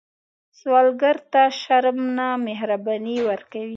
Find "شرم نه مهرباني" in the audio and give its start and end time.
1.61-3.17